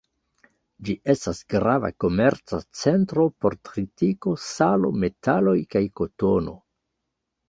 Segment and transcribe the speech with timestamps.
[0.85, 6.55] Ĝi estas grava komerca centro por tritiko, salo, metaloj kaj kotono.